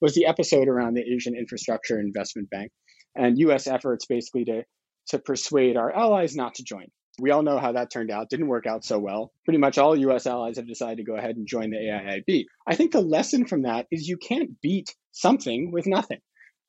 [0.00, 2.70] was the episode around the Asian Infrastructure Investment Bank
[3.14, 4.64] and US efforts basically to,
[5.08, 6.86] to persuade our allies not to join.
[7.18, 8.30] We all know how that turned out.
[8.30, 9.32] Didn't work out so well.
[9.44, 12.44] Pretty much all US allies have decided to go ahead and join the AIIB.
[12.66, 16.20] I think the lesson from that is you can't beat something with nothing.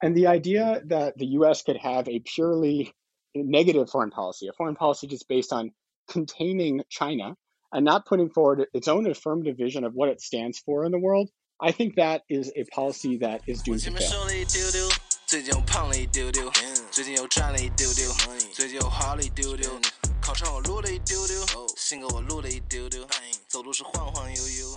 [0.02, 2.92] And the idea that the US could have a purely
[3.36, 5.72] negative foreign policy, a foreign policy just based on
[6.10, 7.36] containing China
[7.72, 11.00] and not putting forward its own affirmative vision of what it stands for in the
[11.00, 11.30] world,
[11.61, 14.91] I think that is a policy that is doomed to fail.
[15.27, 16.49] 最近又胖了一丢丢，
[16.93, 18.13] 最近又赚了一丢丢，
[18.53, 19.69] 最近又花了一丢丢，
[20.21, 23.05] 考场我录了一丢丢，新歌我录了一丢丢，
[23.49, 24.75] 走路是晃晃悠悠。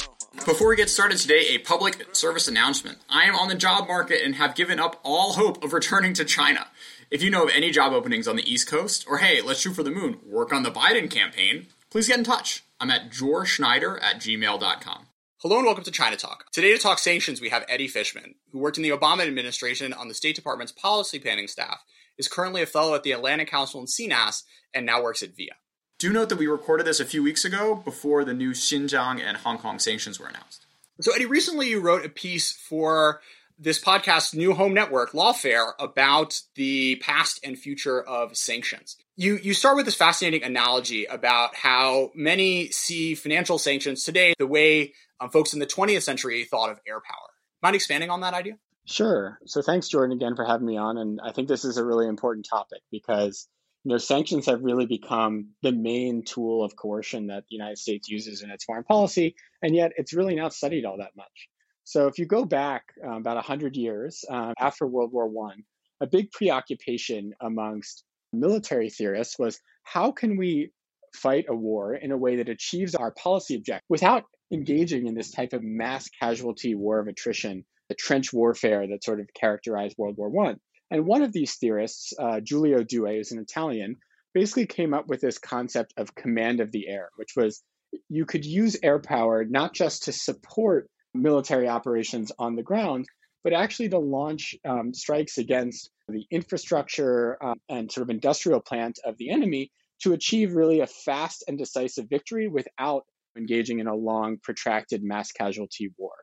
[0.48, 2.98] Before we get started today, a public service announcement.
[3.09, 6.26] I am on the job market and have given up all hope of returning to
[6.26, 6.66] China.
[7.12, 9.76] If you know of any job openings on the East Coast, or hey, let's shoot
[9.76, 12.64] for the moon, work on the Biden campaign, please get in touch.
[12.80, 15.05] I'm at georgeschneider at gmail.com.
[15.45, 16.51] Hello and welcome to China Talk.
[16.53, 20.09] Today to talk sanctions, we have Eddie Fishman, who worked in the Obama administration on
[20.09, 21.84] the State Department's policy planning staff,
[22.17, 25.50] is currently a fellow at the Atlantic Council in CNAS, and now works at VIA.
[25.98, 29.37] Do note that we recorded this a few weeks ago before the new Xinjiang and
[29.37, 30.65] Hong Kong sanctions were announced.
[31.03, 33.20] So, Eddie, recently you wrote a piece for
[33.59, 38.97] this podcast's new home network, Lawfare, about the past and future of sanctions.
[39.17, 44.47] You you start with this fascinating analogy about how many see financial sanctions today the
[44.47, 47.28] way um, folks in the 20th century thought of air power.
[47.62, 48.58] Mind expanding on that idea?
[48.86, 49.39] Sure.
[49.47, 50.98] So thanks, Jordan, again for having me on.
[50.98, 53.48] And I think this is a really important topic because
[53.84, 58.08] you know sanctions have really become the main tool of coercion that the United States
[58.08, 61.48] uses in its foreign policy, and yet it's really not studied all that much.
[61.84, 65.64] So if you go back um, about 100 years um, after World War One,
[66.00, 70.70] a big preoccupation amongst military theorists was how can we
[71.14, 75.31] fight a war in a way that achieves our policy objective without engaging in this
[75.31, 80.17] type of mass casualty war of attrition, the trench warfare that sort of characterized World
[80.17, 80.61] War One.
[80.91, 83.97] And one of these theorists, uh, Giulio Douhet, is an Italian,
[84.33, 87.62] basically came up with this concept of command of the air, which was
[88.09, 93.06] you could use air power not just to support military operations on the ground,
[93.44, 98.99] but actually to launch um, strikes against the infrastructure um, and sort of industrial plant
[99.05, 99.71] of the enemy
[100.03, 103.05] to achieve really a fast and decisive victory without
[103.37, 106.15] engaging in a long, protracted mass casualty war.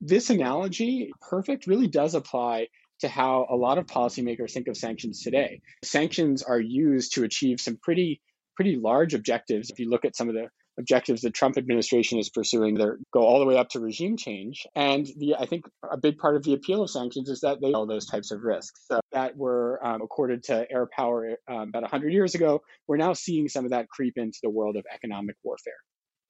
[0.00, 2.68] This analogy, perfect, really does apply
[3.00, 5.60] to how a lot of policymakers think of sanctions today.
[5.82, 8.20] Sanctions are used to achieve some pretty
[8.56, 9.70] pretty large objectives.
[9.70, 10.48] If you look at some of the
[10.78, 14.66] objectives the Trump administration is pursuing, they go all the way up to regime change.
[14.74, 17.72] And the I think a big part of the appeal of sanctions is that they
[17.72, 21.82] all those types of risks so that were um, accorded to air power um, about
[21.82, 22.62] 100 years ago.
[22.86, 25.74] We're now seeing some of that creep into the world of economic warfare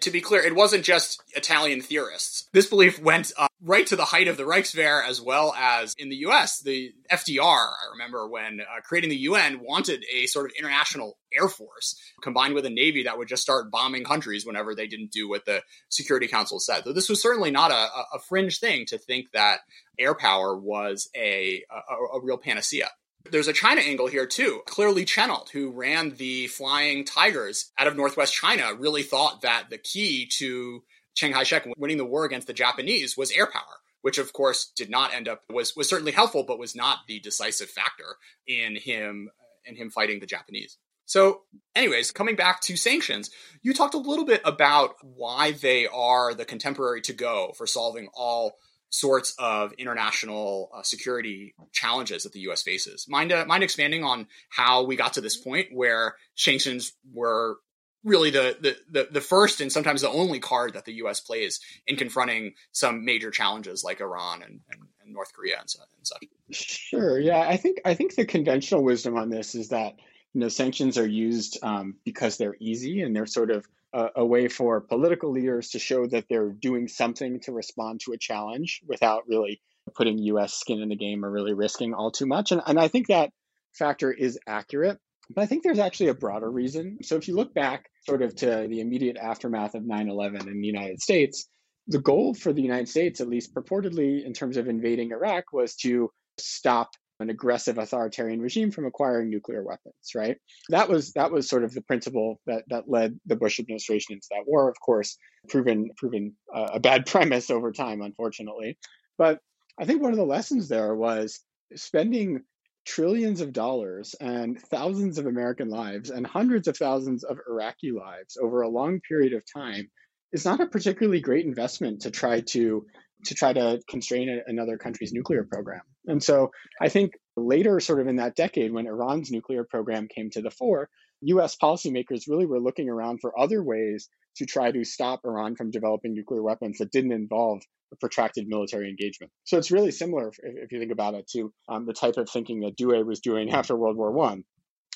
[0.04, 2.48] to be clear, it wasn't just Italian theorists.
[2.52, 6.08] This belief went uh, right to the height of the Reichswehr as well as in
[6.08, 6.60] the US.
[6.60, 11.48] The FDR, I remember when uh, creating the UN, wanted a sort of international air
[11.48, 15.28] force combined with a navy that would just start bombing countries whenever they didn't do
[15.28, 16.84] what the Security Council said.
[16.84, 19.60] So this was certainly not a, a fringe thing to think that
[19.98, 22.90] air power was a, a, a real panacea.
[23.30, 24.62] There's a China angle here too.
[24.66, 29.78] Clearly, Chennault, who ran the Flying Tigers out of Northwest China, really thought that the
[29.78, 30.82] key to
[31.14, 34.90] Chiang Kai-shek winning the war against the Japanese was air power, which of course did
[34.90, 39.30] not end up was was certainly helpful, but was not the decisive factor in him
[39.64, 40.76] in him fighting the Japanese.
[41.06, 41.42] So,
[41.74, 43.30] anyways, coming back to sanctions,
[43.62, 48.08] you talked a little bit about why they are the contemporary to go for solving
[48.14, 48.56] all
[48.94, 52.62] sorts of international uh, security challenges that the U.S.
[52.62, 53.06] faces.
[53.08, 57.56] Mind uh, mind expanding on how we got to this point where sanctions were
[58.04, 61.20] really the, the, the the first and sometimes the only card that the U.S.
[61.20, 66.06] plays in confronting some major challenges like Iran and, and, and North Korea and, and
[66.06, 66.24] such.
[66.52, 67.18] Sure.
[67.18, 69.94] Yeah, I think I think the conventional wisdom on this is that
[70.34, 74.26] you know sanctions are used um, because they're easy and they're sort of a, a,
[74.26, 78.80] way for political leaders to show that they're doing something to respond to a challenge
[78.86, 79.60] without really
[79.94, 80.54] putting U.S.
[80.54, 82.50] skin in the game or really risking all too much.
[82.52, 83.30] And, and I think that
[83.72, 84.98] factor is accurate.
[85.30, 86.98] But I think there's actually a broader reason.
[87.02, 90.60] So if you look back sort of to the immediate aftermath of 9 11 in
[90.60, 91.48] the United States,
[91.86, 95.76] the goal for the United States, at least purportedly in terms of invading Iraq, was
[95.76, 100.36] to stop an aggressive authoritarian regime from acquiring nuclear weapons, right?
[100.68, 104.26] That was that was sort of the principle that that led the Bush administration into
[104.30, 104.68] that war.
[104.68, 105.16] Of course,
[105.48, 108.78] proven proven uh, a bad premise over time, unfortunately.
[109.16, 109.40] But
[109.78, 111.40] I think one of the lessons there was
[111.74, 112.42] spending
[112.84, 118.36] trillions of dollars and thousands of American lives and hundreds of thousands of Iraqi lives
[118.40, 119.90] over a long period of time
[120.32, 122.84] is not a particularly great investment to try to
[123.26, 125.80] to try to constrain another country's nuclear program.
[126.06, 130.30] And so I think later, sort of in that decade, when Iran's nuclear program came
[130.30, 130.88] to the fore,
[131.22, 135.70] US policymakers really were looking around for other ways to try to stop Iran from
[135.70, 137.62] developing nuclear weapons that didn't involve
[137.92, 139.32] a protracted military engagement.
[139.44, 142.28] So it's really similar, if, if you think about it, to um, the type of
[142.28, 144.44] thinking that Douhet was doing after World War One.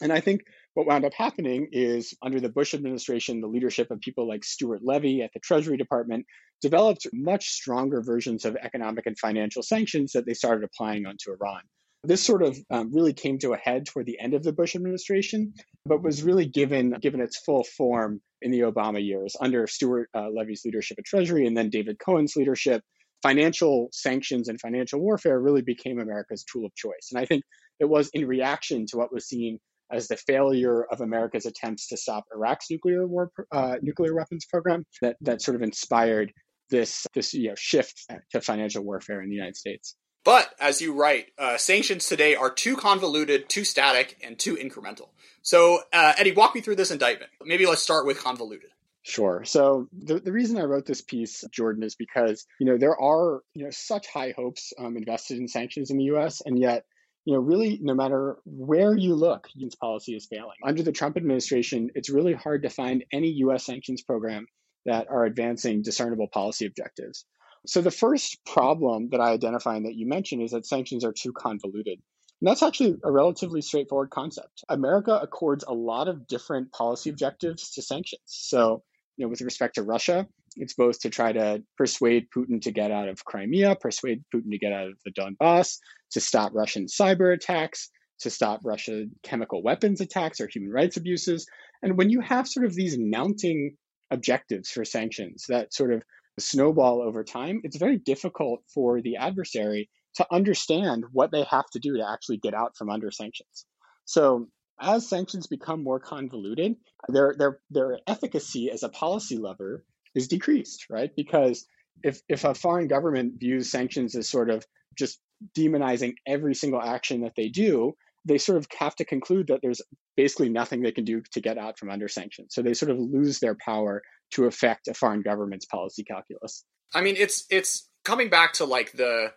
[0.01, 0.43] And I think
[0.75, 4.81] what wound up happening is under the Bush administration, the leadership of people like Stuart
[4.85, 6.27] Levey at the Treasury Department
[6.61, 11.63] developed much stronger versions of economic and financial sanctions that they started applying onto Iran.
[12.05, 14.77] This sort of um, really came to a head toward the end of the Bush
[14.77, 15.53] administration,
[15.85, 20.29] but was really given given its full form in the Obama years under Stuart uh,
[20.31, 22.83] Levey's leadership at Treasury and then David Cohen's leadership.
[23.21, 27.09] Financial sanctions and financial warfare really became America's tool of choice.
[27.11, 27.43] And I think
[27.81, 29.59] it was in reaction to what was seen
[29.91, 34.85] as the failure of America's attempts to stop Iraq's nuclear war, uh, nuclear weapons program
[35.03, 36.33] that, that sort of inspired
[36.71, 39.97] this this you know, shift to financial warfare in the United States.
[40.25, 45.09] But as you write, uh, sanctions today are too convoluted, too static, and too incremental.
[45.41, 47.31] So, uh, Eddie, walk me through this indictment.
[47.43, 48.71] Maybe let's start with convoluted.
[49.03, 49.43] Sure.
[49.45, 53.41] So the, the reason I wrote this piece, Jordan, is because you know there are
[53.55, 56.43] you know such high hopes um, invested in sanctions in the U.S.
[56.45, 56.85] and yet
[57.29, 59.75] you know really no matter where you look, U.S.
[59.75, 60.57] policy is failing.
[60.65, 63.67] Under the Trump administration, it's really hard to find any U.S.
[63.67, 64.47] sanctions program
[64.87, 67.27] that are advancing discernible policy objectives.
[67.67, 71.13] So the first problem that I identify and that you mentioned is that sanctions are
[71.13, 71.99] too convoluted.
[72.41, 74.65] And that's actually a relatively straightforward concept.
[74.71, 78.23] America accords a lot of different policy objectives to sanctions.
[78.25, 78.83] So,
[79.19, 80.27] you know, with respect to Russia,
[80.59, 84.59] it's both to try to persuade Putin to get out of Crimea, persuade Putin to
[84.59, 85.79] get out of the Donbass,
[86.13, 87.91] to stop Russian cyber attacks,
[88.21, 91.47] to stop Russian chemical weapons attacks or human rights abuses.
[91.83, 93.77] And when you have sort of these mounting
[94.11, 96.03] objectives for sanctions that sort of
[96.39, 101.79] snowball over time, it's very difficult for the adversary to understand what they have to
[101.79, 103.67] do to actually get out from under sanctions.
[104.05, 104.49] So
[104.81, 106.77] as sanctions become more convoluted,
[107.09, 109.85] their their their efficacy as a policy lever
[110.15, 111.11] is decreased, right?
[111.17, 111.67] Because
[112.03, 114.65] if if a foreign government views sanctions as sort of
[114.97, 115.21] just
[115.57, 117.95] demonizing every single action that they do,
[118.25, 119.83] they sort of have to conclude that there's
[120.17, 122.55] basically nothing they can do to get out from under sanctions.
[122.55, 124.03] So they sort of lose their power
[124.33, 126.65] to affect a foreign government's policy calculus.
[126.95, 129.33] I mean, it's it's coming back to like the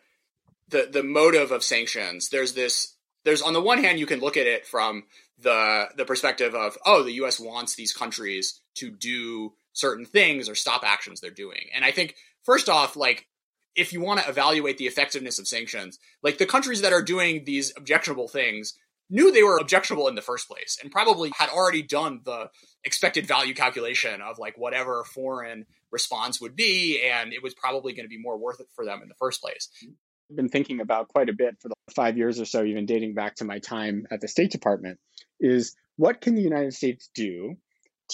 [0.70, 2.30] the the motive of sanctions.
[2.30, 2.96] There's this.
[3.24, 5.04] There's on the one hand, you can look at it from
[5.40, 7.40] the the perspective of oh, the U.S.
[7.40, 11.70] wants these countries to do certain things or stop actions they're doing.
[11.74, 13.28] And I think first off, like
[13.76, 17.44] if you want to evaluate the effectiveness of sanctions, like the countries that are doing
[17.46, 18.74] these objectionable things
[19.12, 22.50] knew they were objectionable in the first place and probably had already done the
[22.84, 28.06] expected value calculation of like whatever foreign response would be and it was probably going
[28.06, 31.10] to be more worth it for them in the first place I've been thinking about
[31.10, 34.08] quite a bit for the five years or so even dating back to my time
[34.10, 34.98] at the state department
[35.42, 37.58] is what can the united states do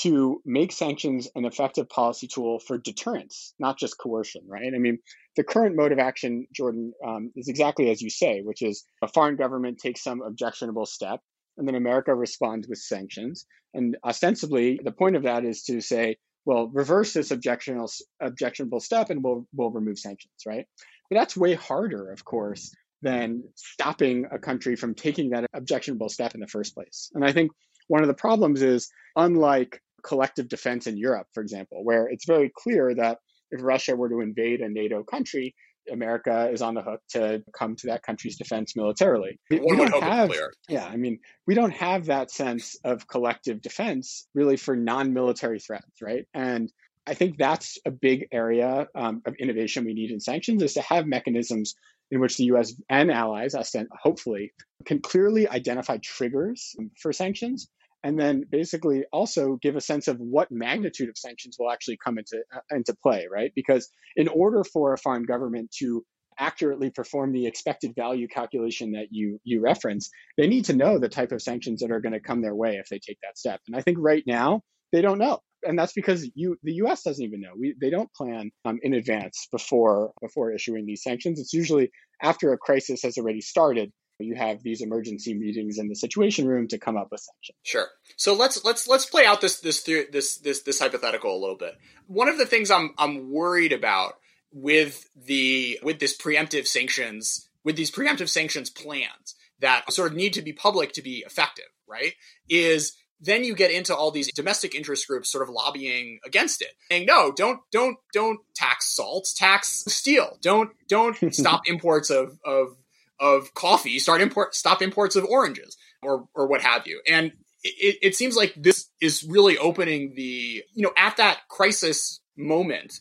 [0.02, 4.72] to make sanctions an effective policy tool for deterrence, not just coercion, right?
[4.76, 5.00] I mean,
[5.36, 9.08] the current mode of action, Jordan, um, is exactly as you say, which is a
[9.08, 11.22] foreign government takes some objectionable step,
[11.58, 13.46] and then America responds with sanctions.
[13.74, 17.92] And ostensibly, the point of that is to say, well, reverse this objectionable
[18.22, 20.66] objectionable step, and we'll we'll remove sanctions, right?
[21.10, 26.36] But that's way harder, of course, than stopping a country from taking that objectionable step
[26.36, 27.12] in the first place.
[27.14, 27.52] And I think
[27.88, 32.52] one of the problems is, unlike collective defense in Europe, for example, where it's very
[32.56, 33.20] clear that
[33.52, 35.54] if Russia were to invade a NATO country,
[35.92, 39.40] America is on the hook to come to that country's defense militarily.
[39.50, 40.32] We, we don't have,
[40.68, 46.02] yeah, I mean, we don't have that sense of collective defense really for non-military threats,
[46.02, 46.26] right?
[46.34, 46.72] And
[47.06, 50.82] I think that's a big area um, of innovation we need in sanctions is to
[50.82, 51.76] have mechanisms
[52.12, 52.74] in which the U.S.
[52.90, 53.56] and allies,
[54.02, 54.54] hopefully,
[54.86, 57.70] can clearly identify triggers for sanctions
[58.08, 62.18] and then basically also give a sense of what magnitude of sanctions will actually come
[62.18, 63.52] into uh, into play, right?
[63.54, 66.06] Because in order for a foreign government to
[66.40, 71.10] accurately perform the expected value calculation that you you reference, they need to know the
[71.10, 73.60] type of sanctions that are going to come their way if they take that step.
[73.68, 74.62] And I think right now
[74.94, 77.04] they don't know, and that's because you the U.S.
[77.04, 77.56] doesn't even know.
[77.60, 81.42] We, they don't plan um, in advance before before issuing these sanctions.
[81.42, 81.92] It's usually
[82.24, 86.68] after a crisis has already started you have these emergency meetings in the situation room
[86.70, 87.58] to come up with sanctions.
[87.64, 87.88] Sure.
[88.16, 91.76] So let's let's let's play out this this this this this hypothetical a little bit.
[92.08, 94.14] One of the things I'm I'm worried about
[94.52, 100.34] with the with this preemptive sanctions with these preemptive sanctions plans that sort of need
[100.34, 102.14] to be public to be effective, right?
[102.50, 106.74] Is then you get into all these domestic interest groups sort of lobbying against it
[106.92, 112.78] saying no don't don't don't tax salt tax steel don't don't stop imports of of
[113.20, 117.32] of coffee start import stop imports of oranges or or what have you and
[117.64, 123.00] it, it seems like this is really opening the you know at that crisis moment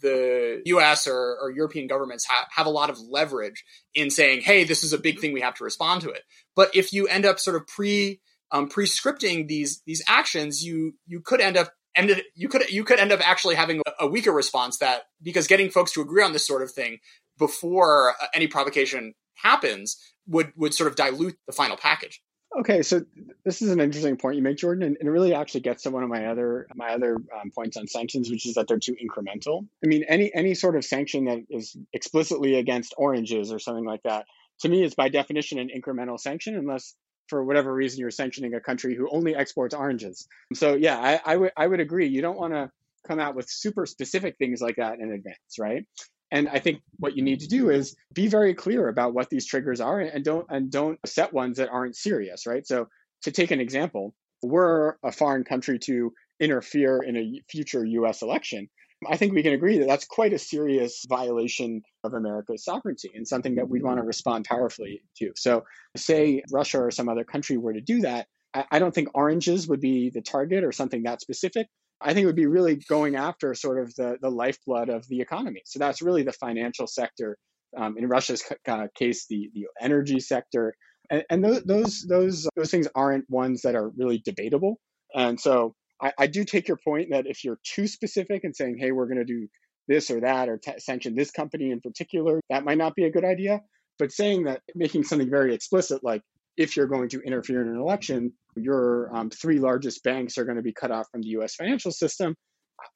[0.00, 4.64] the US or, or European governments ha- have a lot of leverage in saying, hey,
[4.64, 6.22] this is a big thing, we have to respond to it.
[6.54, 8.20] But if you end up sort of pre
[8.52, 13.00] um, pre-scripting these these actions, you you could end up ended you could you could
[13.00, 16.32] end up actually having a, a weaker response that because getting folks to agree on
[16.32, 16.98] this sort of thing
[17.38, 22.22] before uh, any provocation happens would would sort of dilute the final package.
[22.56, 23.04] Okay, so
[23.44, 26.04] this is an interesting point you make, Jordan, and it really actually gets to one
[26.04, 29.66] of my other my other um, points on sanctions, which is that they're too incremental.
[29.82, 34.02] I mean, any any sort of sanction that is explicitly against oranges or something like
[34.04, 34.26] that,
[34.60, 36.94] to me, is by definition an incremental sanction, unless
[37.28, 40.28] for whatever reason you're sanctioning a country who only exports oranges.
[40.52, 42.06] So yeah, I, I would I would agree.
[42.06, 42.70] You don't want to
[43.06, 45.86] come out with super specific things like that in advance, right?
[46.34, 49.46] And I think what you need to do is be very clear about what these
[49.46, 52.66] triggers are and don't and don't set ones that aren't serious, right?
[52.66, 52.88] So
[53.22, 58.68] to take an example, we're a foreign country to interfere in a future US election.
[59.08, 63.28] I think we can agree that that's quite a serious violation of America's sovereignty and
[63.28, 65.30] something that we'd want to respond powerfully to.
[65.36, 65.64] So,
[65.96, 69.80] say Russia or some other country were to do that, I, don't think oranges would
[69.80, 71.68] be the target or something that specific.
[72.04, 75.20] I think it would be really going after sort of the, the lifeblood of the
[75.20, 75.62] economy.
[75.64, 77.38] So, that's really the financial sector.
[77.76, 80.76] Um, in Russia's uh, case, the, the energy sector.
[81.10, 84.78] And, and those, those, those, those things aren't ones that are really debatable.
[85.12, 88.76] And so I, I do take your point that if you're too specific and saying,
[88.78, 89.48] hey, we're going to do
[89.88, 93.10] this or that or t- sanction this company in particular, that might not be a
[93.10, 93.60] good idea.
[93.98, 96.22] But saying that, making something very explicit, like
[96.56, 100.56] if you're going to interfere in an election, your um, three largest banks are going
[100.56, 102.34] to be cut off from the US financial system.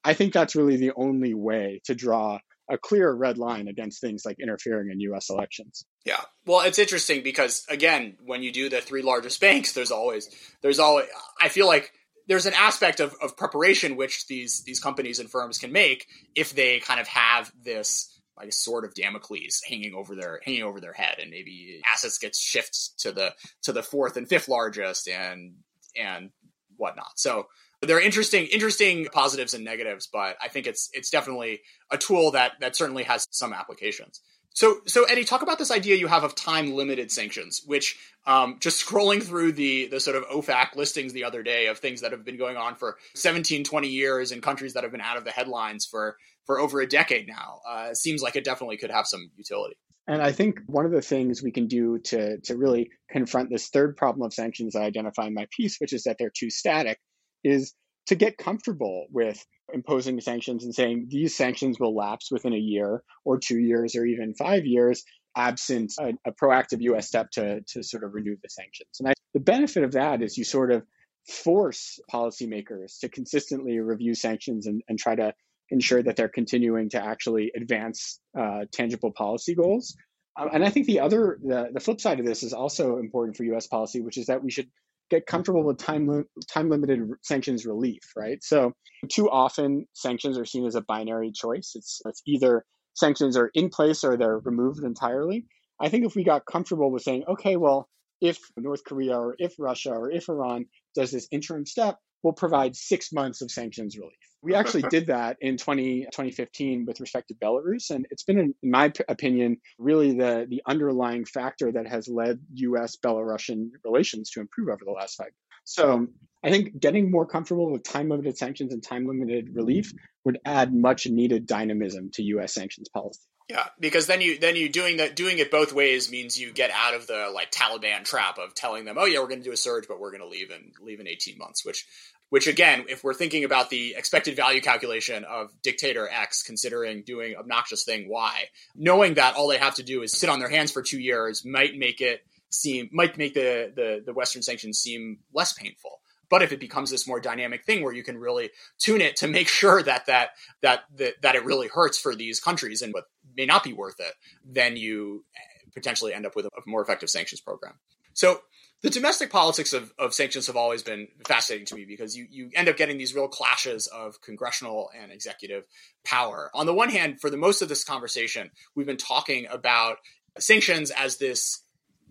[0.04, 2.38] I think that's really the only way to draw
[2.70, 5.84] a clear red line against things like interfering in US elections.
[6.04, 6.20] Yeah.
[6.46, 10.28] Well, it's interesting because again, when you do the three largest banks, there's always
[10.62, 11.06] there's always
[11.40, 11.92] I feel like
[12.26, 16.54] there's an aspect of, of preparation which these these companies and firms can make if
[16.54, 20.80] they kind of have this like a sword of Damocles hanging over their hanging over
[20.80, 25.08] their head, and maybe assets gets shifted to the to the fourth and fifth largest,
[25.08, 25.54] and
[25.96, 26.30] and
[26.76, 27.18] whatnot.
[27.18, 27.46] So
[27.82, 32.32] there are interesting interesting positives and negatives, but I think it's it's definitely a tool
[32.32, 34.20] that that certainly has some applications.
[34.58, 38.56] So, so Eddie, talk about this idea you have of time limited sanctions, which um,
[38.58, 42.10] just scrolling through the the sort of OFAC listings the other day of things that
[42.10, 45.24] have been going on for 17, 20 years in countries that have been out of
[45.24, 46.16] the headlines for
[46.48, 49.76] for over a decade now, uh, seems like it definitely could have some utility.
[50.06, 53.68] And I think one of the things we can do to to really confront this
[53.68, 56.98] third problem of sanctions I identify in my piece, which is that they're too static,
[57.44, 57.74] is
[58.06, 63.02] to get comfortable with imposing sanctions and saying these sanctions will lapse within a year
[63.26, 65.04] or two years or even five years
[65.36, 68.88] absent a, a proactive US step to, to sort of renew the sanctions.
[68.98, 70.84] And I, the benefit of that is you sort of
[71.28, 75.34] force policymakers to consistently review sanctions and, and try to
[75.70, 79.96] ensure that they're continuing to actually advance uh, tangible policy goals.
[80.38, 83.36] Um, and I think the other, the, the flip side of this is also important
[83.36, 84.68] for US policy, which is that we should
[85.10, 88.42] get comfortable with time time limited sanctions relief, right?
[88.42, 88.72] So
[89.10, 91.72] too often sanctions are seen as a binary choice.
[91.74, 95.46] It's it's either sanctions are in place or they're removed entirely.
[95.80, 97.88] I think if we got comfortable with saying, okay, well,
[98.20, 102.74] if North Korea or if Russia or if Iran does this interim step, we'll provide
[102.76, 104.12] six months of sanctions relief.
[104.42, 107.90] We actually did that in 20, 2015 with respect to Belarus.
[107.90, 112.96] And it's been, in my opinion, really the, the underlying factor that has led US
[112.96, 115.34] Belarusian relations to improve over the last five years.
[115.64, 116.06] So
[116.44, 119.92] I think getting more comfortable with time limited sanctions and time limited relief
[120.24, 123.20] would add much needed dynamism to US sanctions policy.
[123.48, 126.70] Yeah, because then you then you doing that doing it both ways means you get
[126.70, 129.52] out of the like Taliban trap of telling them, oh yeah, we're going to do
[129.52, 131.86] a surge, but we're going to leave in leave in eighteen months, which
[132.28, 137.36] which again, if we're thinking about the expected value calculation of dictator X considering doing
[137.36, 138.44] obnoxious thing Y,
[138.76, 141.42] knowing that all they have to do is sit on their hands for two years
[141.42, 146.00] might make it seem might make the the, the Western sanctions seem less painful.
[146.30, 149.26] But if it becomes this more dynamic thing where you can really tune it to
[149.26, 153.04] make sure that that that that, that it really hurts for these countries and what
[153.38, 154.12] may not be worth it,
[154.44, 157.74] then you eh, potentially end up with a more effective sanctions program.
[158.12, 158.40] So
[158.82, 162.50] the domestic politics of, of sanctions have always been fascinating to me because you, you
[162.54, 165.64] end up getting these real clashes of congressional and executive
[166.04, 166.50] power.
[166.52, 169.98] On the one hand, for the most of this conversation, we've been talking about
[170.38, 171.62] sanctions as this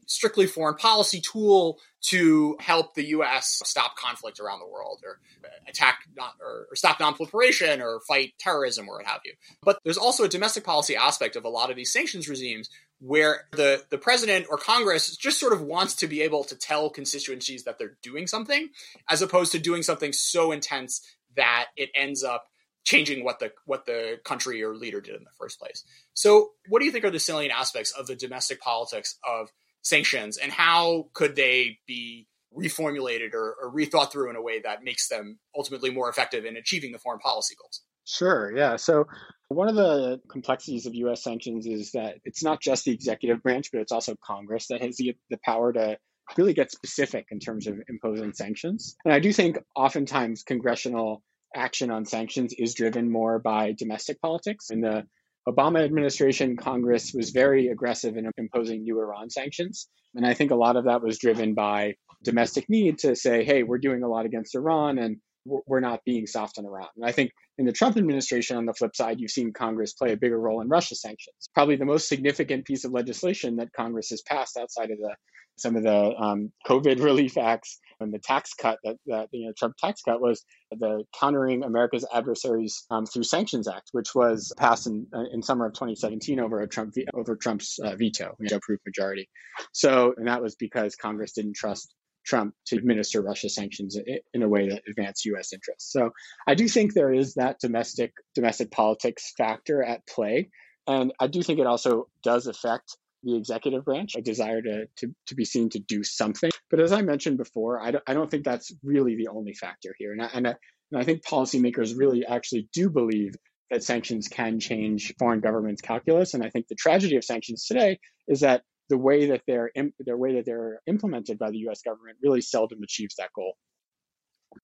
[0.08, 3.62] strictly foreign policy tool to help the U.S.
[3.66, 5.20] stop conflict around the world or
[5.68, 9.34] attack not, or, or stop nonproliferation or fight terrorism or what have you.
[9.62, 13.42] But there's also a domestic policy aspect of a lot of these sanctions regimes where
[13.52, 17.66] the, the president or Congress just sort of wants to be able to tell constituencies
[17.66, 18.70] that they're doing something,
[19.10, 21.02] as opposed to doing something so intense
[21.36, 22.48] that it ends up
[22.84, 25.84] changing what the what the country or leader did in the first place.
[26.14, 29.52] So, what do you think are the salient aspects of the domestic politics of
[29.88, 34.84] sanctions, and how could they be reformulated or, or rethought through in a way that
[34.84, 37.82] makes them ultimately more effective in achieving the foreign policy goals?
[38.06, 38.56] Sure.
[38.56, 38.78] Yeah.
[38.78, 39.06] So
[39.50, 41.24] one of the complexities of U.S.
[41.24, 44.98] sanctions is that it's not just the executive branch, but it's also Congress that has
[44.98, 45.98] the, the power to
[46.38, 48.96] really get specific in terms of imposing sanctions.
[49.06, 51.24] And I do think oftentimes congressional
[51.56, 54.70] action on sanctions is driven more by domestic politics.
[54.70, 55.04] In the
[55.48, 59.88] Obama administration, Congress was very aggressive in imposing new Iran sanctions.
[60.14, 63.64] And I think a lot of that was driven by domestic need to say, hey,
[63.64, 66.90] we're doing a lot against Iran and we're not being soft on Iran.
[66.98, 70.12] And I think in the Trump administration, on the flip side, you've seen Congress play
[70.12, 71.50] a bigger role in Russia sanctions.
[71.54, 75.16] Probably the most significant piece of legislation that Congress has passed outside of the
[75.56, 79.54] some of the um, COVID relief acts and the tax cut that, that you know
[79.58, 84.88] Trump tax cut was the Countering America's Adversaries um, through Sanctions Act, which was passed
[84.88, 89.30] in uh, in summer of 2017 over a Trump over Trump's uh, veto, veto-proof majority.
[89.72, 91.94] So, and that was because Congress didn't trust
[92.26, 93.98] Trump to administer Russia sanctions
[94.34, 95.54] in a way that advanced U.S.
[95.54, 95.92] interests.
[95.92, 96.12] So,
[96.48, 100.50] I do think there is that domestic domestic politics factor at play,
[100.86, 105.14] and I do think it also does affect the executive branch, a desire to, to,
[105.28, 106.52] to be seen to do something.
[106.70, 109.96] But as I mentioned before, I don't, I don't think that's really the only factor
[109.98, 110.12] here.
[110.12, 110.56] And I, and I,
[110.92, 113.34] and I think policymakers really actually do believe
[113.70, 116.34] that sanctions can change foreign governments' calculus.
[116.34, 120.16] And I think the tragedy of sanctions today is that the way that they're the
[120.16, 121.82] way that they're implemented by the U.S.
[121.82, 123.58] government really seldom achieves that goal.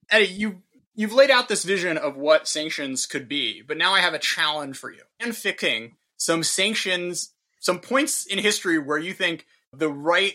[0.09, 0.61] Eddie, you
[0.95, 4.19] you've laid out this vision of what sanctions could be, but now I have a
[4.19, 5.01] challenge for you.
[5.19, 7.32] And picking some sanctions
[7.63, 10.33] some points in history where you think the right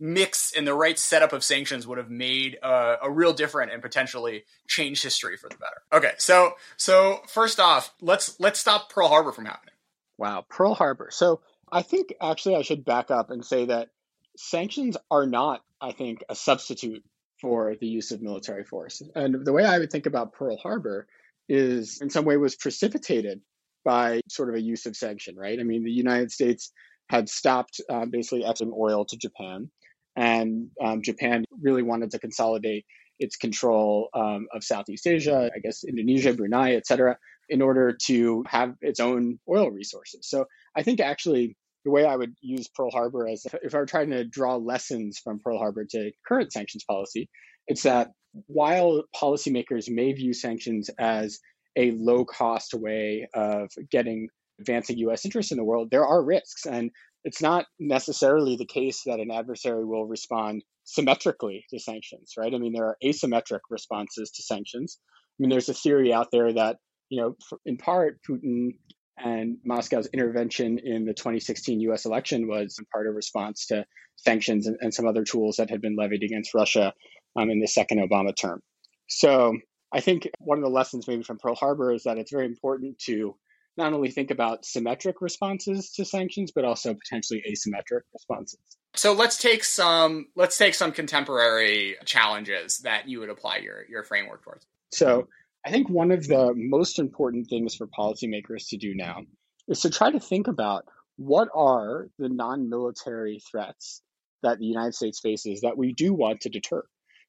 [0.00, 3.82] mix and the right setup of sanctions would have made uh, a real difference and
[3.82, 5.82] potentially change history for the better.
[5.92, 9.74] Okay, so so first off, let's let's stop Pearl Harbor from happening.
[10.16, 11.10] Wow, Pearl Harbor.
[11.12, 13.90] So I think actually I should back up and say that
[14.38, 17.04] sanctions are not, I think, a substitute
[17.42, 19.02] for the use of military force.
[19.14, 21.06] And the way I would think about Pearl Harbor
[21.46, 23.42] is in some way was precipitated
[23.84, 25.58] by sort of a use of sanction, right?
[25.58, 26.72] I mean, the United States
[27.08, 29.70] had stopped uh, basically exporting oil to Japan,
[30.16, 32.84] and um, Japan really wanted to consolidate
[33.18, 38.44] its control um, of Southeast Asia, I guess Indonesia, Brunei, et cetera, in order to
[38.46, 40.28] have its own oil resources.
[40.28, 43.86] So I think actually the way I would use Pearl Harbor as if I were
[43.86, 47.28] trying to draw lessons from Pearl Harbor to current sanctions policy,
[47.66, 48.12] it's that
[48.46, 51.40] while policymakers may view sanctions as
[51.76, 54.28] a low cost way of getting
[54.60, 56.66] advancing US interests in the world, there are risks.
[56.66, 56.90] And
[57.24, 62.54] it's not necessarily the case that an adversary will respond symmetrically to sanctions, right?
[62.54, 64.98] I mean, there are asymmetric responses to sanctions.
[65.08, 66.76] I mean, there's a theory out there that,
[67.08, 68.70] you know, in part, Putin
[69.18, 73.84] and Moscow's intervention in the 2016 US election was in part a response to
[74.16, 76.92] sanctions and, and some other tools that had been levied against Russia
[77.36, 78.60] um, in the second Obama term.
[79.08, 79.56] So
[79.92, 82.98] I think one of the lessons maybe from Pearl Harbor is that it's very important
[83.06, 83.36] to
[83.76, 88.60] not only think about symmetric responses to sanctions, but also potentially asymmetric responses.
[88.94, 94.02] So let's take some let's take some contemporary challenges that you would apply your your
[94.02, 94.66] framework towards.
[94.92, 95.28] So
[95.64, 99.22] I think one of the most important things for policymakers to do now
[99.68, 100.84] is to try to think about
[101.16, 104.02] what are the non-military threats
[104.42, 106.82] that the United States faces that we do want to deter.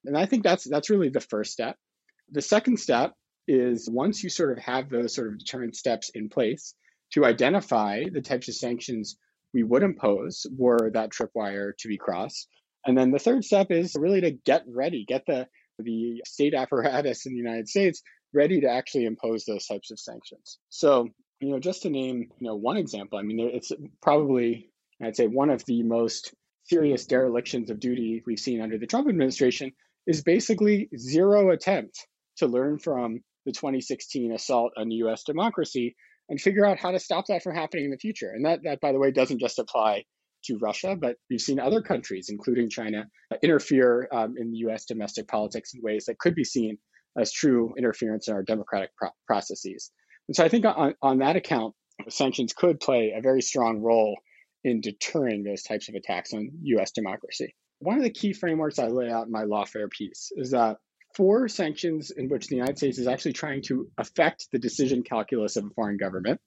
[0.06, 1.78] And I think that's that's really the first step.
[2.32, 3.14] The second step
[3.48, 6.74] is once you sort of have those sort of deterrent steps in place
[7.14, 9.18] to identify the types of sanctions
[9.54, 12.48] we would impose were that tripwire to be crossed.
[12.86, 17.26] And then the third step is really to get ready, get the the state apparatus
[17.26, 18.02] in the United States
[18.34, 20.60] ready to actually impose those types of sanctions.
[20.70, 24.70] So, you know, just to name, you know, one example, I mean, it's probably,
[25.02, 26.34] I'd say, one of the most
[26.66, 29.72] serious derelictions of duty we've seen under the Trump administration
[30.06, 35.24] is basically zero attempt to learn from the 2016 assault on U.S.
[35.24, 35.96] democracy
[36.30, 38.32] and figure out how to stop that from happening in the future.
[38.34, 40.06] And that, that by the way, doesn't just apply
[40.46, 43.06] to Russia, but we've seen other countries, including China,
[43.44, 44.86] interfere um, in the U.S.
[44.86, 46.78] domestic politics in ways that could be seen
[47.20, 49.92] as true interference in our democratic pro- processes.
[50.28, 51.76] And so I think on, on that account,
[52.10, 54.18] sanctions could play a very strong role
[54.64, 57.56] in deterring those types of attacks on US democracy.
[57.80, 60.78] One of the key frameworks I lay out in my lawfare piece is that
[61.16, 65.56] for sanctions in which the United States is actually trying to affect the decision calculus
[65.56, 66.40] of a foreign government,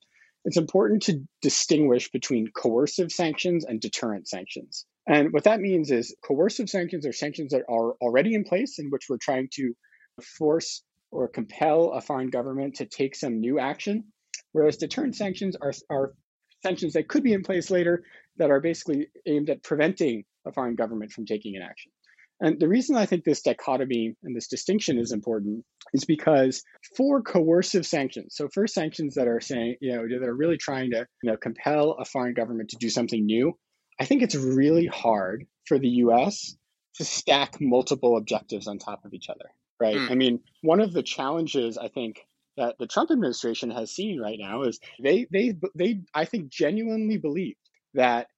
[0.45, 4.85] it's important to distinguish between coercive sanctions and deterrent sanctions.
[5.07, 8.91] And what that means is coercive sanctions are sanctions that are already in place in
[8.91, 9.75] which we're trying to
[10.23, 14.05] force or compel a foreign government to take some new action,
[14.53, 16.15] whereas deterrent sanctions are, are
[16.63, 18.05] sanctions that could be in place later
[18.37, 21.93] that are basically aimed at preventing a foreign government from taking an action.
[22.41, 26.63] And the reason I think this dichotomy and this distinction is important is because
[26.97, 30.91] for coercive sanctions, so for sanctions that are saying, you know, that are really trying
[30.91, 33.57] to, you know, compel a foreign government to do something new,
[34.01, 36.57] I think it's really hard for the US
[36.97, 39.97] to stack multiple objectives on top of each other, right?
[39.97, 40.11] Mm.
[40.11, 42.21] I mean, one of the challenges I think
[42.57, 47.19] that the Trump administration has seen right now is they they they I think genuinely
[47.19, 47.57] believe
[47.95, 48.29] that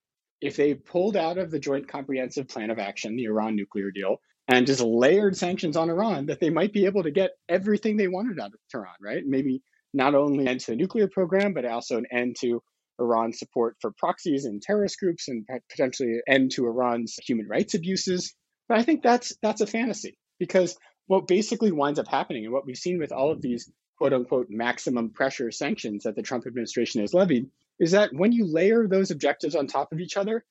[0.47, 4.19] if they pulled out of the Joint Comprehensive Plan of Action, the Iran nuclear deal,
[4.49, 8.07] and just layered sanctions on Iran, that they might be able to get everything they
[8.07, 9.23] wanted out of Tehran, right?
[9.27, 9.61] Maybe
[9.93, 12.63] not only an end to the nuclear program, but also an end to
[13.01, 17.75] Iran's support for proxies and terrorist groups, and potentially an end to Iran's human rights
[17.75, 18.33] abuses.
[18.69, 22.67] But I think that's that's a fantasy because what basically winds up happening, and what
[22.67, 27.01] we've seen with all of these quote unquote maximum pressure sanctions that the Trump administration
[27.01, 30.45] has levied, is that when you layer those objectives on top of each other,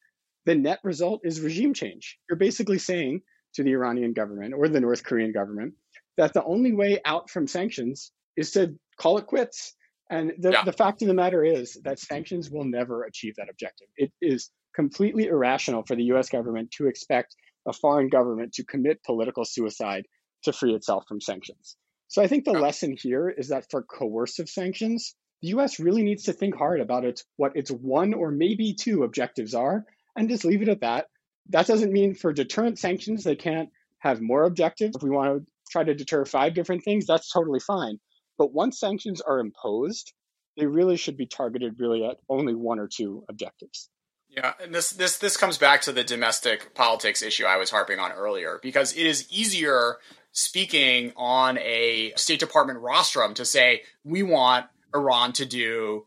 [0.45, 2.17] the net result is regime change.
[2.29, 3.21] You're basically saying
[3.55, 5.73] to the Iranian government or the North Korean government
[6.17, 9.73] that the only way out from sanctions is to call it quits.
[10.09, 10.63] And the, yeah.
[10.63, 13.88] the fact of the matter is that sanctions will never achieve that objective.
[13.97, 17.35] It is completely irrational for the US government to expect
[17.67, 20.05] a foreign government to commit political suicide
[20.43, 21.75] to free itself from sanctions.
[22.07, 22.59] So I think the yeah.
[22.59, 27.05] lesson here is that for coercive sanctions, the US really needs to think hard about
[27.05, 31.07] its what its one or maybe two objectives are and just leave it at that.
[31.49, 33.69] That doesn't mean for deterrent sanctions they can't
[33.99, 34.95] have more objectives.
[34.95, 37.99] If we want to try to deter five different things, that's totally fine.
[38.37, 40.13] But once sanctions are imposed,
[40.57, 43.89] they really should be targeted really at only one or two objectives.
[44.29, 47.99] Yeah, and this this this comes back to the domestic politics issue I was harping
[47.99, 49.97] on earlier because it is easier
[50.31, 54.65] speaking on a State Department rostrum to say we want
[54.95, 56.05] Iran to do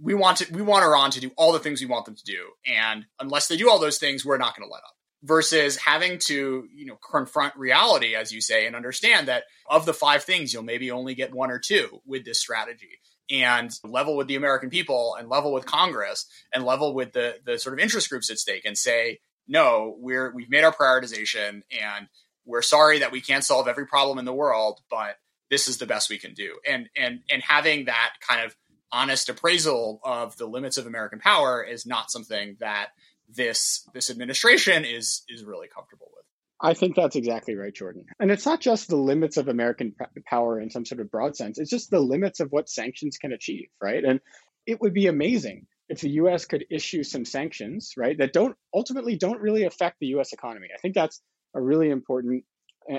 [0.00, 2.24] we want to we want Iran to do all the things we want them to
[2.24, 4.94] do, and unless they do all those things, we're not going to let up.
[5.22, 9.94] Versus having to you know confront reality, as you say, and understand that of the
[9.94, 14.28] five things, you'll maybe only get one or two with this strategy, and level with
[14.28, 18.10] the American people, and level with Congress, and level with the the sort of interest
[18.10, 22.08] groups at stake, and say no, we're we've made our prioritization, and
[22.44, 25.16] we're sorry that we can't solve every problem in the world, but
[25.50, 26.58] this is the best we can do.
[26.66, 28.56] And and and having that kind of
[28.92, 32.88] honest appraisal of the limits of American power is not something that
[33.28, 36.24] this this administration is is really comfortable with.
[36.60, 38.06] I think that's exactly right, Jordan.
[38.18, 39.94] And it's not just the limits of American
[40.26, 41.58] power in some sort of broad sense.
[41.58, 44.02] It's just the limits of what sanctions can achieve, right?
[44.02, 44.20] And
[44.66, 49.16] it would be amazing if the US could issue some sanctions, right, that don't ultimately
[49.16, 50.68] don't really affect the US economy.
[50.74, 51.20] I think that's
[51.54, 52.44] a really important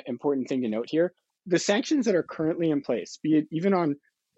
[0.05, 1.13] important thing to note here
[1.47, 3.95] the sanctions that are currently in place, be it even on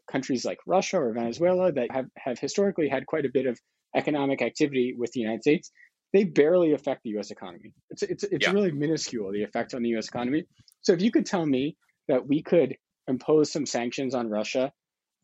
[0.10, 3.60] countries like Russia or Venezuela that have, have historically had quite a bit of
[3.96, 5.72] economic activity with the United States,
[6.14, 7.74] they barely affect the US economy.
[7.90, 8.52] It's, it's, it's yeah.
[8.52, 10.46] really minuscule, the effect on the US economy.
[10.82, 14.72] So if you could tell me that we could impose some sanctions on Russia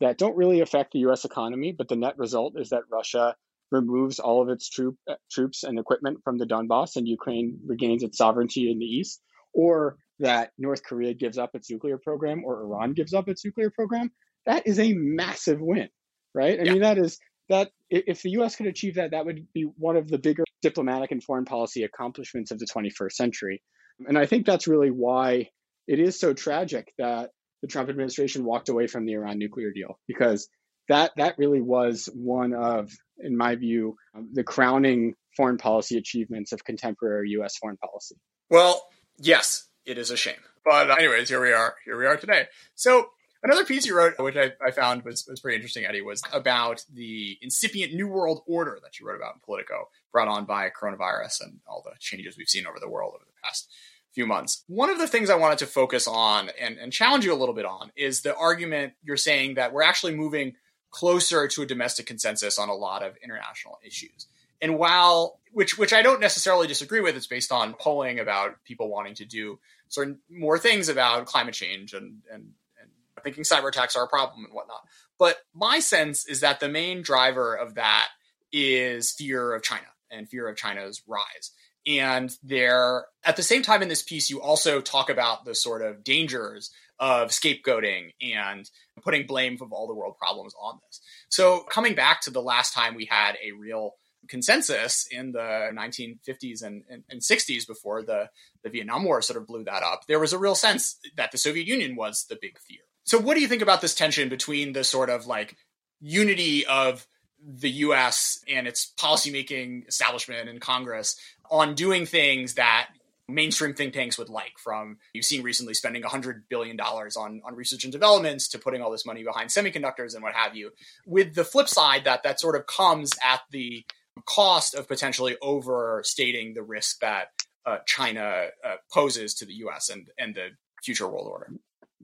[0.00, 3.36] that don't really affect the US economy, but the net result is that Russia
[3.70, 8.02] removes all of its troop, uh, troops and equipment from the Donbass and Ukraine regains
[8.02, 9.20] its sovereignty in the east,
[9.52, 13.70] or that North Korea gives up its nuclear program or Iran gives up its nuclear
[13.70, 14.10] program,
[14.46, 15.88] that is a massive win,
[16.34, 16.58] right?
[16.58, 16.72] I yeah.
[16.72, 20.08] mean, that is that if the US could achieve that, that would be one of
[20.08, 23.62] the bigger diplomatic and foreign policy accomplishments of the 21st century.
[24.06, 25.50] And I think that's really why
[25.86, 27.30] it is so tragic that
[27.62, 30.48] the Trump administration walked away from the Iran nuclear deal because
[30.88, 36.52] that that really was one of, in my view, um, the crowning foreign policy achievements
[36.52, 37.56] of contemporary U.S.
[37.56, 38.16] foreign policy.
[38.50, 38.84] Well,
[39.18, 40.34] yes, it is a shame.
[40.64, 41.76] But uh, anyways, here we are.
[41.84, 42.46] Here we are today.
[42.74, 43.10] So
[43.42, 46.84] another piece you wrote, which I, I, found was, was pretty interesting, Eddie, was about
[46.92, 51.42] the incipient New World Order that you wrote about in Politico, brought on by coronavirus
[51.42, 53.70] and all the changes we've seen over the world over the past
[54.12, 54.64] few months.
[54.66, 57.54] One of the things I wanted to focus on and, and challenge you a little
[57.54, 60.54] bit on is the argument you're saying that we're actually moving
[60.90, 64.26] closer to a domestic consensus on a lot of international issues.
[64.62, 68.88] And while which which I don't necessarily disagree with, it's based on polling about people
[68.88, 72.90] wanting to do certain more things about climate change and and and
[73.22, 74.82] thinking cyber attacks are a problem and whatnot.
[75.18, 78.08] But my sense is that the main driver of that
[78.52, 81.52] is fear of China and fear of China's rise.
[81.86, 85.82] And there, at the same time in this piece, you also talk about the sort
[85.82, 88.68] of dangers of scapegoating and
[89.02, 91.00] putting blame of all the world problems on this.
[91.28, 93.94] So, coming back to the last time we had a real
[94.28, 98.28] consensus in the 1950s and, and, and, 60s before the,
[98.62, 101.38] the Vietnam War sort of blew that up, there was a real sense that the
[101.38, 102.80] Soviet Union was the big fear.
[103.04, 105.56] So, what do you think about this tension between the sort of like
[106.00, 107.06] unity of
[107.44, 111.16] the US and its policymaking establishment and Congress
[111.50, 112.88] on doing things that
[113.28, 117.82] mainstream think tanks would like from you've seen recently spending $100 billion on, on research
[117.84, 120.70] and developments to putting all this money behind semiconductors and what have you
[121.06, 123.84] with the flip side that that sort of comes at the
[124.24, 127.28] cost of potentially overstating the risk that
[127.66, 130.50] uh, china uh, poses to the us and, and the
[130.82, 131.52] future world order?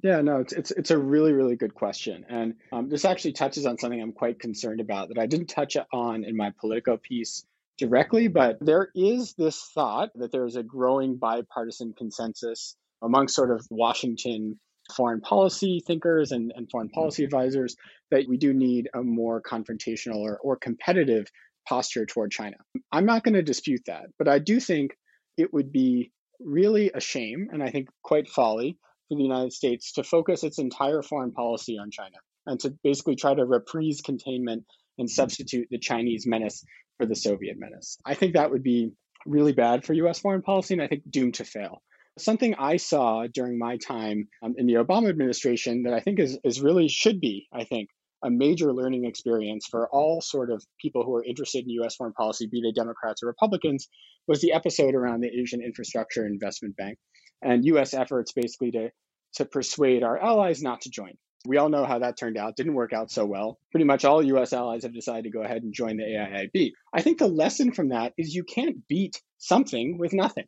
[0.03, 3.66] Yeah, no, it's it's it's a really really good question, and um, this actually touches
[3.66, 7.44] on something I'm quite concerned about that I didn't touch on in my Politico piece
[7.79, 13.53] directly, but there is this thought that there is a growing bipartisan consensus among sort
[13.53, 14.59] of Washington
[14.96, 17.77] foreign policy thinkers and, and foreign policy advisors
[18.11, 21.27] that we do need a more confrontational or, or competitive
[21.68, 22.57] posture toward China.
[22.90, 24.96] I'm not going to dispute that, but I do think
[25.37, 29.92] it would be really a shame and I think quite folly for the United States
[29.92, 34.64] to focus its entire foreign policy on China and to basically try to reprise containment
[34.98, 36.64] and substitute the Chinese menace
[36.98, 37.98] for the Soviet menace.
[38.05, 38.92] I think that would be
[39.27, 41.83] really bad for US foreign policy and I think doomed to fail.
[42.18, 46.38] Something I saw during my time um, in the Obama administration that I think is,
[46.44, 47.88] is really should be, I think,
[48.22, 52.12] a major learning experience for all sort of people who are interested in US foreign
[52.12, 53.88] policy, be they Democrats or Republicans,
[54.26, 56.98] was the episode around the Asian Infrastructure Investment Bank
[57.42, 58.90] and US efforts basically to
[59.35, 61.12] to persuade our allies not to join.
[61.46, 62.54] We all know how that turned out.
[62.54, 63.58] Didn't work out so well.
[63.70, 66.72] Pretty much all US allies have decided to go ahead and join the AIIB.
[66.92, 70.46] I think the lesson from that is you can't beat something with nothing.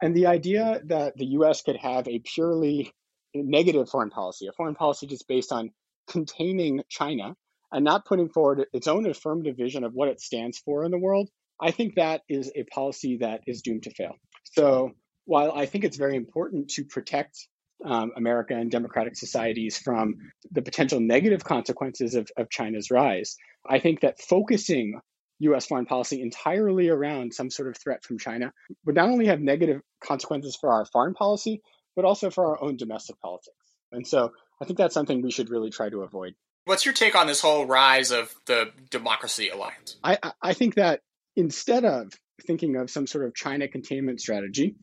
[0.00, 2.92] And the idea that the US could have a purely
[3.34, 5.70] negative foreign policy, a foreign policy just based on
[6.06, 7.36] containing China
[7.72, 10.98] and not putting forward its own affirmative vision of what it stands for in the
[10.98, 11.28] world,
[11.60, 14.14] I think that is a policy that is doomed to fail.
[14.44, 14.92] So
[15.24, 17.48] while I think it's very important to protect
[17.84, 20.16] um, America and democratic societies from
[20.50, 23.36] the potential negative consequences of, of China's rise.
[23.68, 25.00] I think that focusing
[25.40, 28.52] US foreign policy entirely around some sort of threat from China
[28.86, 31.60] would not only have negative consequences for our foreign policy,
[31.94, 33.56] but also for our own domestic politics.
[33.92, 36.34] And so I think that's something we should really try to avoid.
[36.64, 39.96] What's your take on this whole rise of the democracy alliance?
[40.02, 41.00] I, I think that
[41.36, 42.12] instead of
[42.46, 44.74] thinking of some sort of China containment strategy,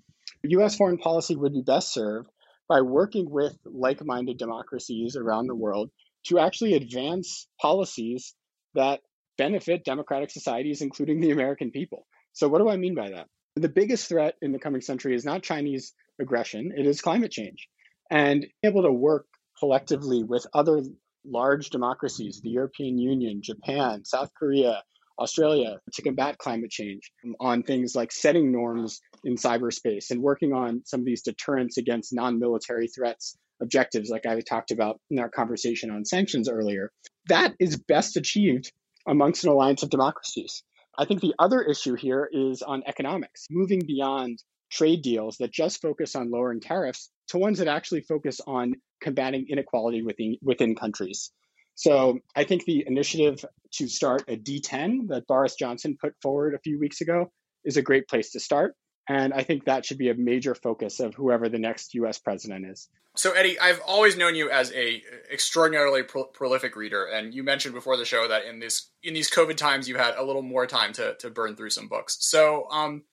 [0.43, 2.29] US foreign policy would be best served
[2.69, 5.89] by working with like minded democracies around the world
[6.27, 8.33] to actually advance policies
[8.75, 9.01] that
[9.37, 12.07] benefit democratic societies, including the American people.
[12.33, 13.27] So, what do I mean by that?
[13.55, 17.67] The biggest threat in the coming century is not Chinese aggression, it is climate change.
[18.09, 19.25] And able to work
[19.63, 20.81] collectively with other
[21.23, 24.83] large democracies, the European Union, Japan, South Korea,
[25.17, 30.81] Australia to combat climate change on things like setting norms in cyberspace and working on
[30.83, 35.29] some of these deterrence against non military threats objectives, like I talked about in our
[35.29, 36.91] conversation on sanctions earlier.
[37.29, 38.69] That is best achieved
[39.07, 40.61] amongst an alliance of democracies.
[40.97, 45.81] I think the other issue here is on economics, moving beyond trade deals that just
[45.81, 51.31] focus on lowering tariffs to ones that actually focus on combating inequality within, within countries.
[51.75, 56.59] So I think the initiative to start a D10 that Boris Johnson put forward a
[56.59, 57.31] few weeks ago
[57.63, 58.75] is a great place to start.
[59.09, 62.19] And I think that should be a major focus of whoever the next U.S.
[62.19, 62.87] president is.
[63.15, 67.75] So Eddie, I've always known you as a extraordinarily pro- prolific reader, and you mentioned
[67.75, 70.65] before the show that in this in these COVID times you had a little more
[70.65, 72.17] time to to burn through some books.
[72.21, 73.03] So, um,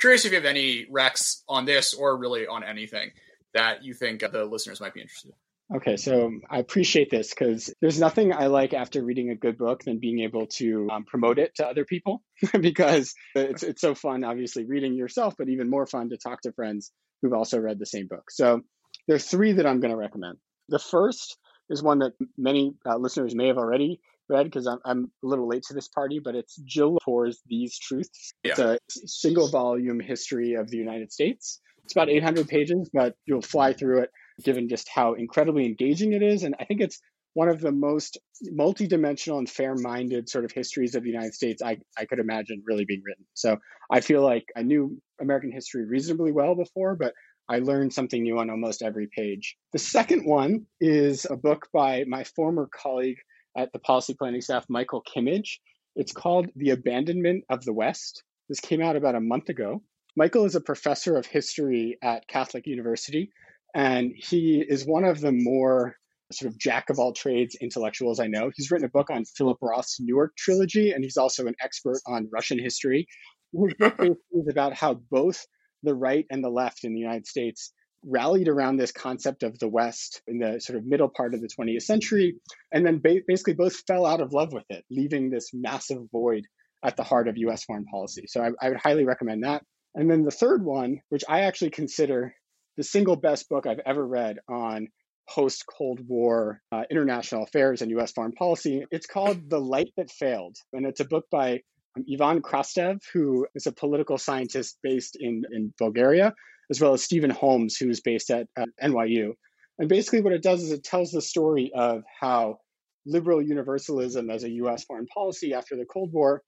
[0.00, 3.10] curious if you have any recs on this or really on anything
[3.52, 5.34] that you think the listeners might be interested in.
[5.72, 9.84] Okay, so I appreciate this because there's nothing I like after reading a good book
[9.84, 12.22] than being able to um, promote it to other people
[12.60, 16.52] because it's it's so fun, obviously reading yourself, but even more fun to talk to
[16.52, 16.90] friends
[17.22, 18.30] who've also read the same book.
[18.30, 18.62] So
[19.06, 20.38] there are three that I'm going to recommend.
[20.68, 21.36] The first
[21.68, 25.48] is one that many uh, listeners may have already read because I'm, I'm a little
[25.48, 28.32] late to this party, but it's Jill Lepore's These Truths.
[28.42, 28.52] Yeah.
[28.52, 31.60] It's a single volume history of the United States.
[31.84, 34.10] It's about 800 pages, but you'll fly through it
[34.42, 36.42] given just how incredibly engaging it is.
[36.42, 37.00] And I think it's
[37.34, 38.18] one of the most
[38.52, 42.84] multidimensional and fair-minded sort of histories of the United States I, I could imagine really
[42.84, 43.24] being written.
[43.34, 43.58] So
[43.90, 47.14] I feel like I knew American history reasonably well before, but
[47.48, 49.56] I learned something new on almost every page.
[49.72, 53.18] The second one is a book by my former colleague
[53.56, 55.58] at the policy planning staff, Michael Kimmage.
[55.96, 58.22] It's called The Abandonment of the West.
[58.48, 59.82] This came out about a month ago.
[60.16, 63.32] Michael is a professor of history at Catholic University,
[63.74, 65.96] and he is one of the more
[66.32, 68.50] sort of jack of all trades intellectuals I know.
[68.54, 72.28] He's written a book on Philip Roth's Newark trilogy, and he's also an expert on
[72.32, 73.06] Russian history.
[73.52, 75.44] His book is about how both
[75.82, 77.72] the right and the left in the United States
[78.04, 81.48] rallied around this concept of the West in the sort of middle part of the
[81.48, 82.36] 20th century,
[82.72, 86.44] and then ba- basically both fell out of love with it, leaving this massive void
[86.84, 88.24] at the heart of US foreign policy.
[88.26, 89.62] So I, I would highly recommend that.
[89.94, 92.32] And then the third one, which I actually consider
[92.76, 94.88] the single best book I've ever read on
[95.28, 98.84] post Cold War uh, international affairs and US foreign policy.
[98.90, 101.60] It's called The Light That Failed, and it's a book by
[101.96, 106.34] um, Ivan Krastev, who is a political scientist based in, in Bulgaria,
[106.70, 109.32] as well as Stephen Holmes, who's based at, at NYU.
[109.78, 112.58] And basically, what it does is it tells the story of how
[113.06, 116.42] liberal universalism as a US foreign policy after the Cold War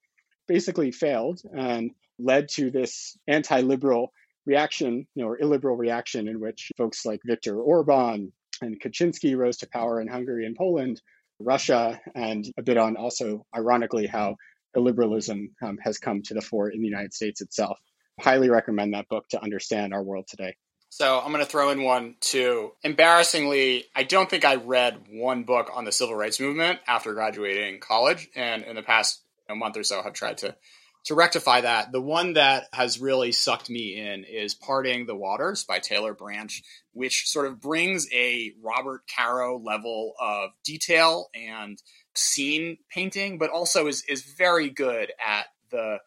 [0.49, 4.13] basically failed and led to this anti liberal
[4.47, 9.59] reaction, you know, or illiberal reaction in which folks like Viktor Orban, and Kaczynski rose
[9.59, 11.01] to power in Hungary and Poland,
[11.41, 14.37] Russia, and a bit on also, ironically, how
[14.77, 17.79] illiberalism um, has come to the fore in the United States itself.
[18.21, 20.57] Highly recommend that book to understand our world today.
[20.91, 22.73] So I'm going to throw in one too.
[22.83, 27.81] Embarrassingly, I don't think I read one book on the civil rights movement after graduating
[27.81, 30.55] college, and in the past month or so, have tried to
[31.05, 35.65] to rectify that, the one that has really sucked me in is Parting the Waters
[35.65, 36.63] by Taylor Branch,
[36.93, 41.83] which sort of brings a Robert Caro level of detail and
[42.15, 45.99] scene painting, but also is is very good at the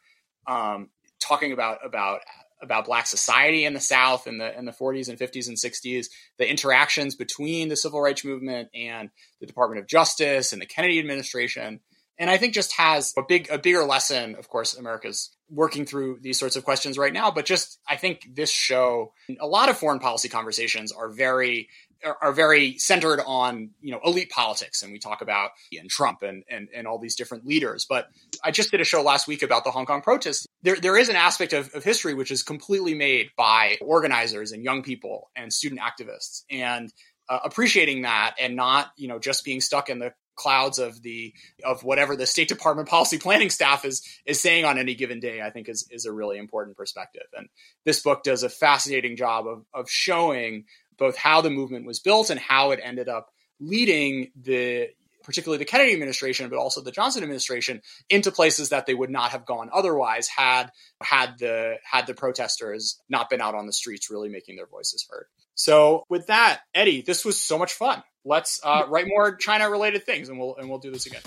[0.48, 2.22] um, talking about about
[2.62, 6.08] about black society in the South in the in the 40s and 50s and 60s,
[6.38, 9.10] the interactions between the civil rights movement and
[9.42, 11.82] the Department of Justice and the Kennedy administration
[12.18, 14.36] and I think just has a big a bigger lesson.
[14.36, 18.28] Of course, America's working through these sorts of questions right now, but just I think
[18.34, 21.70] this show, a lot of foreign policy conversations are very
[22.22, 26.22] are very centered on you know elite politics, and we talk about Xi and Trump
[26.22, 27.86] and and and all these different leaders.
[27.88, 28.08] But
[28.44, 30.46] I just did a show last week about the Hong Kong protests.
[30.64, 34.64] There there is an aspect of, of history which is completely made by organizers and
[34.64, 36.92] young people and student activists, and
[37.30, 41.34] uh, appreciating that and not you know just being stuck in the clouds of the
[41.64, 45.42] of whatever the State Department policy planning staff is is saying on any given day,
[45.42, 47.28] I think is is a really important perspective.
[47.36, 47.50] And
[47.86, 50.66] this book does a fascinating job of of showing
[50.98, 54.90] both how the movement was built and how it ended up leading the
[55.26, 59.32] particularly the Kennedy administration, but also the Johnson administration, into places that they would not
[59.32, 60.72] have gone otherwise had
[61.02, 65.06] had the had the protesters not been out on the streets, really making their voices
[65.10, 65.26] heard.
[65.55, 68.03] So, with that, Eddie, this was so much fun.
[68.25, 71.23] Let's uh, write more China related things, and we'll and we'll do this again.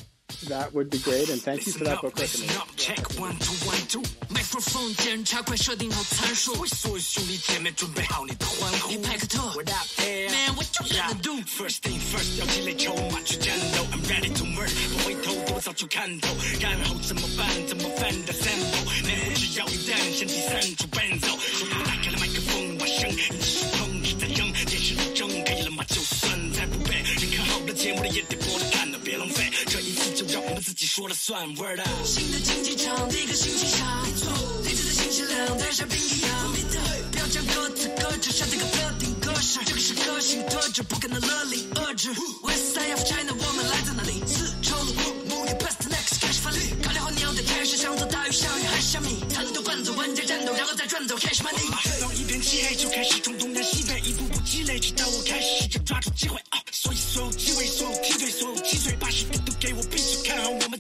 [0.50, 2.50] That would be great, and thank you for that book recommendation.
[2.76, 4.04] Check one two one two.
[4.30, 9.00] Microphone 检查快设定好参数，所有兄弟姐妹准备好你的欢呼。
[9.02, 10.56] 派克特，What up man?
[10.56, 11.34] What you gonna do?
[11.46, 13.86] First thing first，要积累筹码去战斗。
[13.94, 16.28] I'm ready to murder，不回头的我早就看透。
[16.60, 17.48] 然后怎么办？
[17.68, 19.06] 怎么办的 sample？
[19.06, 23.18] 内容只要一旦掀起三组伴奏，手头打开了麦克风，把声音
[30.99, 31.47] 说了算。
[31.55, 31.89] Word up。
[32.05, 33.87] 新的竞技场，第一个星期上，
[34.65, 36.53] 励志的信息量，带上冰一样。
[37.13, 42.11] 不要将歌词搁置，上这个特定格式，这个是个性特质，不可能勒令遏制。
[42.43, 44.25] West side of China，我们来自哪里？
[44.27, 44.93] 丝绸路
[45.29, 51.71] 母语 best next 开始发力，考虑好你要在台上做大鱼小鱼还是小米，战斗伴奏玩家战斗，然后再转走开始 money。
[52.01, 55.58] 当一片漆黑就开始从东南西北一步步积累，直到我开始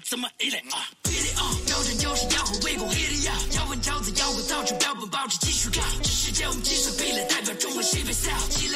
[0.09, 0.27] 怎么？
[0.40, 2.57] 一两啊，哔哩哦，标准就是吆喝。
[2.64, 5.83] 围攻，嘿哩呀，摇滚，超子，摇滚，造就，标本，保持，继续搞。
[6.03, 8.68] 这世界，我们极少，壁垒代表中文，西北，西，北，西。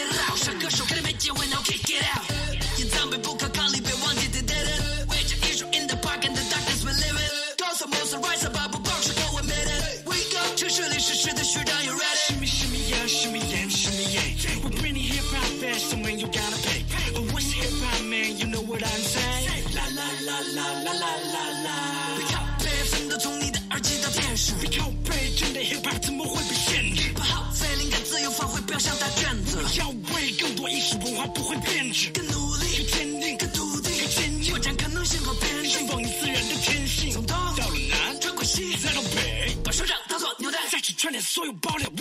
[28.83, 29.59] 由发挥，不要想打卷子。
[29.79, 37.13] 要为更多意识文化不会变质，更努力，更坚定，更笃定，更坚定，拓展可能性和边界，去放你自然的天性。
[37.13, 41.89] 从东到了南，穿过西，再到北，把手掌当作纽带，再去串联所有爆料。
[41.91, 41.92] What up？